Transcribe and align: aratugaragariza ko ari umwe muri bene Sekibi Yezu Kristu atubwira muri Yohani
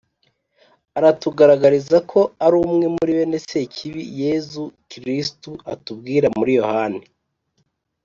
aratugaragariza 0.97 1.97
ko 2.11 2.19
ari 2.45 2.55
umwe 2.65 2.85
muri 2.95 3.11
bene 3.17 3.37
Sekibi 3.47 4.01
Yezu 4.21 4.63
Kristu 4.91 5.51
atubwira 5.73 6.27
muri 6.37 6.51
Yohani 6.59 7.01